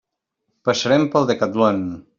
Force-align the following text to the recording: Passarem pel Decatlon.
Passarem 0.69 1.07
pel 1.17 1.31
Decatlon. 1.33 1.89